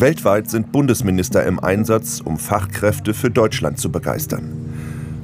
[0.00, 4.52] Weltweit sind Bundesminister im Einsatz, um Fachkräfte für Deutschland zu begeistern.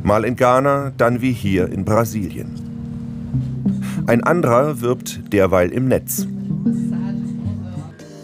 [0.03, 2.59] Mal in Ghana, dann wie hier in Brasilien.
[4.07, 6.27] Ein anderer wirbt derweil im Netz.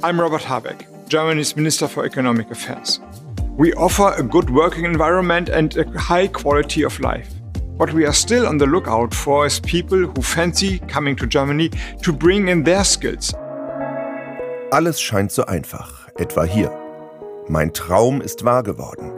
[0.02, 3.00] I'm Robert Habeck, Germany's Minister for Economic Affairs.
[3.56, 7.28] We offer a good working environment and a high quality of life.
[7.76, 11.70] What we are still on the lookout for is people who fancy coming to Germany
[12.02, 13.34] to bring in their skills.
[14.70, 16.72] Alles scheint so einfach, etwa hier.
[17.48, 19.12] Mein Traum ist wahr geworden.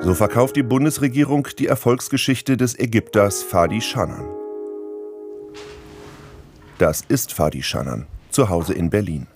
[0.00, 4.24] So verkauft die Bundesregierung die Erfolgsgeschichte des Ägypters Fadi Shannan.
[6.78, 9.26] Das ist Fadi Shannan, zu Hause in Berlin.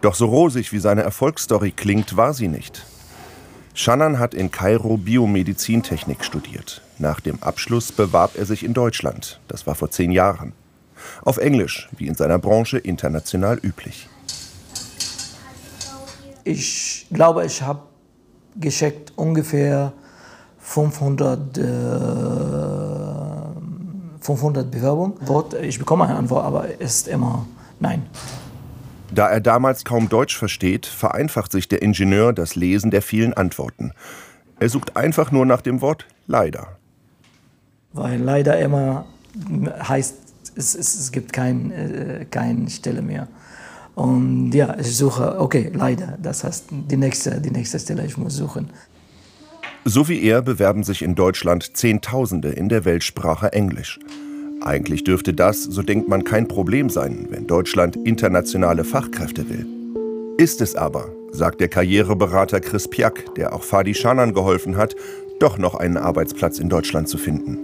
[0.00, 2.86] Doch so rosig wie seine Erfolgsstory klingt, war sie nicht.
[3.74, 6.82] Shannan hat in Kairo Biomedizintechnik studiert.
[6.98, 9.40] Nach dem Abschluss bewarb er sich in Deutschland.
[9.48, 10.52] Das war vor zehn Jahren.
[11.22, 14.08] Auf Englisch, wie in seiner Branche international üblich.
[16.50, 17.80] Ich glaube, ich habe
[18.56, 19.92] geschickt ungefähr
[20.58, 21.62] 500, äh,
[24.20, 25.14] 500 Bewerbungen.
[25.62, 27.46] Ich bekomme eine Antwort, aber es ist immer
[27.78, 28.02] nein.
[29.12, 33.92] Da er damals kaum Deutsch versteht, vereinfacht sich der Ingenieur das Lesen der vielen Antworten.
[34.58, 36.78] Er sucht einfach nur nach dem Wort leider.
[37.92, 39.06] Weil leider immer
[39.88, 40.16] heißt,
[40.56, 43.28] es, es, es gibt kein, äh, keine Stelle mehr.
[43.94, 48.36] Und ja, ich suche, okay, leider, das heißt die nächste, die nächste Stelle, ich muss
[48.36, 48.70] suchen.
[49.84, 53.98] So wie er bewerben sich in Deutschland Zehntausende in der Weltsprache Englisch.
[54.62, 59.66] Eigentlich dürfte das, so denkt man, kein Problem sein, wenn Deutschland internationale Fachkräfte will.
[60.36, 64.96] Ist es aber, sagt der Karriereberater Chris Piak, der auch Fadi Schanan geholfen hat,
[65.38, 67.58] doch noch einen Arbeitsplatz in Deutschland zu finden.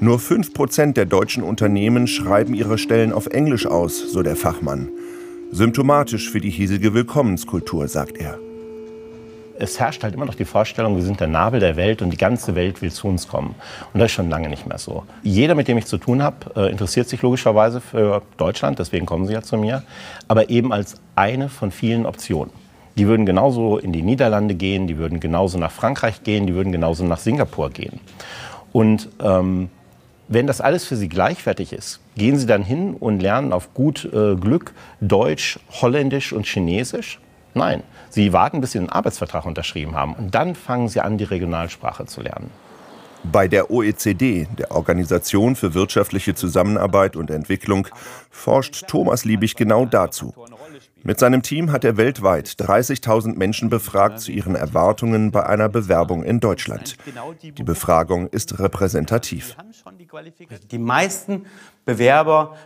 [0.00, 4.88] Nur 5% der deutschen Unternehmen schreiben ihre Stellen auf Englisch aus, so der Fachmann.
[5.50, 8.38] Symptomatisch für die hiesige Willkommenskultur, sagt er
[9.58, 12.16] es herrscht halt immer noch die Vorstellung, wir sind der Nabel der Welt und die
[12.16, 13.54] ganze Welt will zu uns kommen.
[13.92, 15.04] Und das ist schon lange nicht mehr so.
[15.22, 19.26] Jeder, mit dem ich zu tun habe, äh, interessiert sich logischerweise für Deutschland, deswegen kommen
[19.26, 19.82] sie ja zu mir,
[20.28, 22.52] aber eben als eine von vielen Optionen.
[22.96, 26.72] Die würden genauso in die Niederlande gehen, die würden genauso nach Frankreich gehen, die würden
[26.72, 28.00] genauso nach Singapur gehen.
[28.72, 29.68] Und ähm,
[30.28, 34.04] wenn das alles für Sie gleichwertig ist, gehen Sie dann hin und lernen auf gut
[34.06, 37.20] äh, Glück Deutsch, Holländisch und Chinesisch?
[37.54, 40.14] Nein, Sie warten, bis Sie einen Arbeitsvertrag unterschrieben haben.
[40.14, 42.50] Und dann fangen Sie an, die Regionalsprache zu lernen.
[43.32, 47.88] Bei der OECD, der Organisation für wirtschaftliche Zusammenarbeit und Entwicklung,
[48.30, 50.34] forscht Thomas Liebig genau dazu.
[51.02, 56.24] Mit seinem Team hat er weltweit 30.000 Menschen befragt zu ihren Erwartungen bei einer Bewerbung
[56.24, 56.96] in Deutschland.
[57.42, 59.56] Die Befragung ist repräsentativ.
[60.70, 61.46] Die meisten
[61.84, 62.56] Bewerber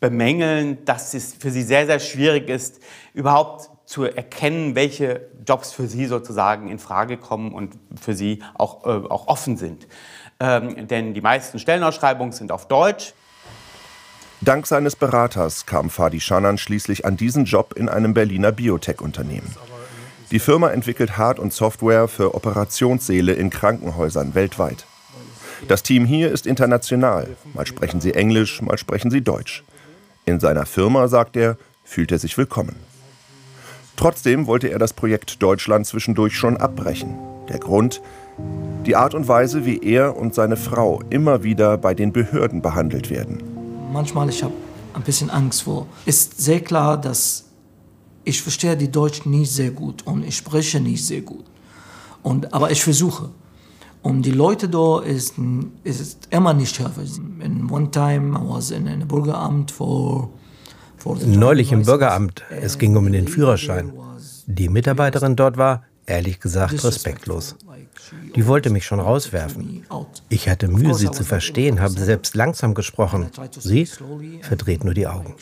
[0.00, 2.80] bemängeln, dass es für sie sehr, sehr schwierig ist,
[3.14, 8.84] überhaupt zu erkennen, welche Jobs für sie sozusagen in Frage kommen und für sie auch,
[8.84, 9.88] äh, auch offen sind.
[10.40, 13.14] Ähm, denn die meisten Stellenausschreibungen sind auf Deutsch.
[14.40, 19.52] Dank seines Beraters kam Fadi Schanan schließlich an diesen Job in einem Berliner Biotech-Unternehmen.
[20.30, 24.86] Die Firma entwickelt Hard- und Software für Operationssäle in Krankenhäusern weltweit.
[25.66, 27.36] Das Team hier ist international.
[27.54, 29.64] Mal sprechen sie Englisch, mal sprechen sie Deutsch.
[30.24, 32.76] In seiner Firma, sagt er, fühlt er sich willkommen.
[33.96, 37.18] Trotzdem wollte er das Projekt Deutschland zwischendurch schon abbrechen.
[37.48, 38.00] Der Grund?
[38.86, 43.10] Die Art und Weise, wie er und seine Frau immer wieder bei den Behörden behandelt
[43.10, 43.42] werden.
[43.92, 44.54] Manchmal ich habe
[44.94, 45.88] ein bisschen Angst vor.
[46.06, 47.46] Ist sehr klar, dass
[48.24, 51.44] ich verstehe die Deutschen nicht sehr gut und ich spreche nicht sehr gut.
[52.22, 53.30] Und, aber ich versuche.
[54.02, 55.34] Und die Leute da ist,
[55.84, 57.18] ist immer nicht höflich.
[57.18, 60.30] In one time I was in einem Bürgeramt for
[61.24, 62.42] Neulich im Bürgeramt.
[62.50, 63.92] Es ging um den Führerschein.
[64.46, 67.56] Die Mitarbeiterin dort war, ehrlich gesagt, respektlos.
[68.34, 69.84] Die wollte mich schon rauswerfen.
[70.28, 73.28] Ich hatte Mühe, sie zu verstehen, habe selbst langsam gesprochen.
[73.58, 73.86] Sie
[74.42, 75.34] verdreht nur die Augen.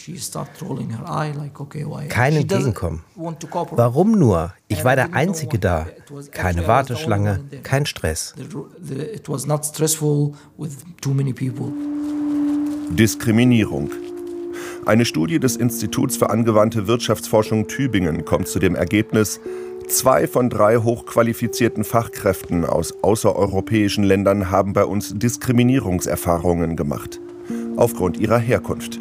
[2.09, 3.05] Kein Entgegenkommen.
[3.15, 4.53] Warum nur?
[4.69, 5.87] Ich war der Einzige da.
[6.33, 8.35] Keine Warteschlange, kein Stress.
[12.91, 13.91] Diskriminierung.
[14.87, 19.41] Eine Studie des Instituts für angewandte Wirtschaftsforschung Tübingen kommt zu dem Ergebnis,
[19.89, 27.21] zwei von drei hochqualifizierten Fachkräften aus außereuropäischen Ländern haben bei uns Diskriminierungserfahrungen gemacht.
[27.77, 28.99] Aufgrund ihrer Herkunft.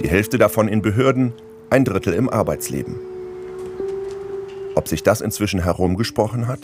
[0.00, 1.32] Die Hälfte davon in Behörden,
[1.70, 2.96] ein Drittel im Arbeitsleben.
[4.74, 6.60] Ob sich das inzwischen herumgesprochen hat?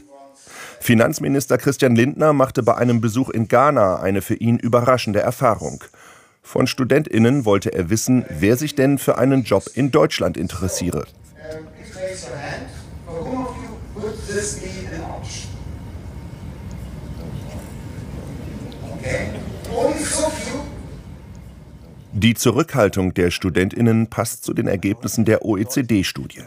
[0.81, 5.83] Finanzminister Christian Lindner machte bei einem Besuch in Ghana eine für ihn überraschende Erfahrung.
[6.43, 11.07] Von StudentInnen wollte er wissen, wer sich denn für einen Job in Deutschland interessiere.
[22.13, 26.43] Die Zurückhaltung der Studentinnen passt zu den Ergebnissen der OECD-Studie.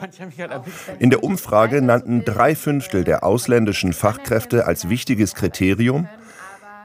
[1.00, 6.07] In der Umfrage nannten drei Fünftel der ausländischen Fachkräfte als wichtiges Kriterium,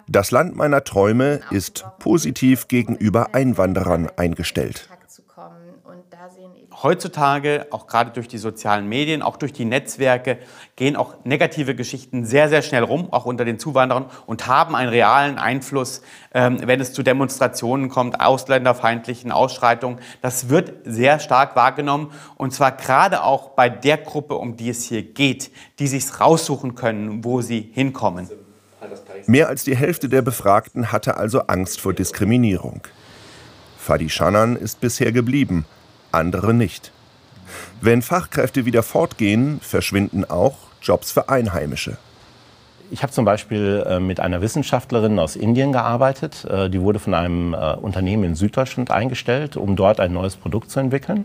[0.08, 4.88] das Land meiner Träume ist positiv gegenüber Einwanderern eingestellt
[6.82, 10.38] heutzutage, auch gerade durch die sozialen Medien, auch durch die Netzwerke,
[10.76, 14.88] gehen auch negative Geschichten sehr, sehr schnell rum, auch unter den Zuwanderern, und haben einen
[14.88, 19.98] realen Einfluss, ähm, wenn es zu Demonstrationen kommt, ausländerfeindlichen Ausschreitungen.
[20.22, 24.84] Das wird sehr stark wahrgenommen, und zwar gerade auch bei der Gruppe, um die es
[24.84, 28.28] hier geht, die sich raussuchen können, wo sie hinkommen.
[29.26, 32.82] Mehr als die Hälfte der Befragten hatte also Angst vor Diskriminierung.
[33.76, 35.66] Fadi Shannan ist bisher geblieben
[36.12, 36.92] andere nicht.
[37.80, 41.96] Wenn Fachkräfte wieder fortgehen, verschwinden auch Jobs für Einheimische.
[42.92, 46.44] Ich habe zum Beispiel äh, mit einer Wissenschaftlerin aus Indien gearbeitet.
[46.44, 50.72] Äh, die wurde von einem äh, Unternehmen in Süddeutschland eingestellt, um dort ein neues Produkt
[50.72, 51.24] zu entwickeln.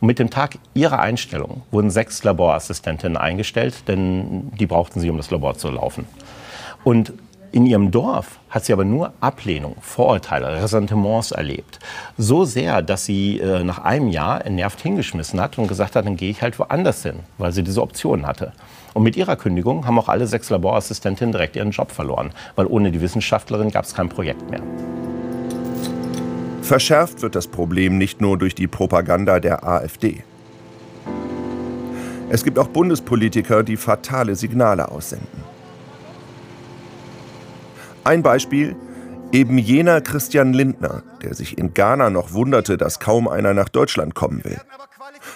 [0.00, 5.16] Und mit dem Tag ihrer Einstellung wurden sechs Laborassistentinnen eingestellt, denn die brauchten sie, um
[5.16, 6.04] das Labor zu laufen.
[6.84, 7.14] Und
[7.52, 11.78] in ihrem Dorf hat sie aber nur Ablehnung, Vorurteile, Ressentiments erlebt.
[12.16, 16.16] So sehr, dass sie äh, nach einem Jahr entnervt hingeschmissen hat und gesagt hat, dann
[16.16, 18.52] gehe ich halt woanders hin, weil sie diese Option hatte.
[18.94, 22.90] Und mit ihrer Kündigung haben auch alle sechs Laborassistentinnen direkt ihren Job verloren, weil ohne
[22.90, 24.62] die Wissenschaftlerin gab es kein Projekt mehr.
[26.62, 30.22] Verschärft wird das Problem nicht nur durch die Propaganda der AfD.
[32.28, 35.47] Es gibt auch Bundespolitiker, die fatale Signale aussenden.
[38.08, 38.74] Ein Beispiel,
[39.32, 44.14] eben jener Christian Lindner, der sich in Ghana noch wunderte, dass kaum einer nach Deutschland
[44.14, 44.58] kommen will.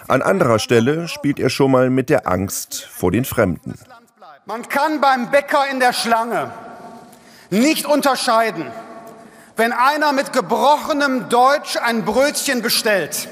[0.09, 3.79] An anderer Stelle spielt er schon mal mit der Angst vor den Fremden.
[4.47, 6.51] Man kann beim Bäcker in der Schlange
[7.51, 8.65] nicht unterscheiden,
[9.57, 13.29] wenn einer mit gebrochenem Deutsch ein Brötchen bestellt,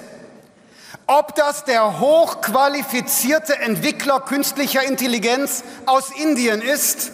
[1.06, 7.12] ob das der hochqualifizierte Entwickler künstlicher Intelligenz aus Indien ist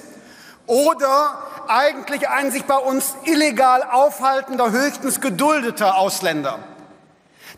[0.66, 6.58] oder eigentlich ein sich bei uns illegal aufhaltender, höchstens geduldeter Ausländer.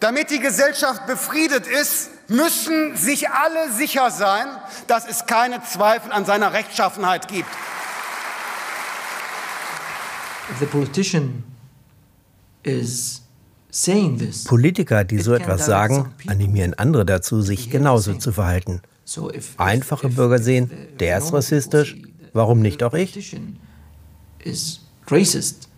[0.00, 4.46] Damit die Gesellschaft befriedet ist, müssen sich alle sicher sein,
[4.86, 7.48] dass es keine Zweifel an seiner Rechtschaffenheit gibt.
[14.44, 18.82] Politiker, die so etwas sagen, animieren andere dazu, sich genauso zu verhalten.
[19.56, 20.70] Einfache Bürger sehen,
[21.00, 21.96] der ist rassistisch,
[22.32, 23.36] warum nicht auch ich?
[24.44, 25.68] Is racist.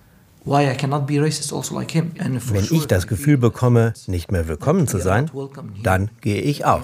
[0.45, 2.13] Why I cannot be racist also like him.
[2.17, 5.31] Wenn ich das Gefühl bekomme, nicht mehr willkommen zu sein,
[5.83, 6.83] dann gehe ich auch.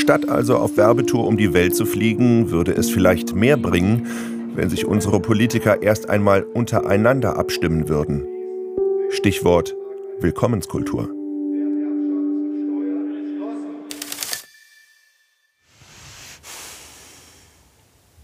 [0.00, 4.06] Statt also auf Werbetour um die Welt zu fliegen, würde es vielleicht mehr bringen,
[4.54, 8.24] wenn sich unsere Politiker erst einmal untereinander abstimmen würden.
[9.10, 9.74] Stichwort
[10.20, 11.17] Willkommenskultur.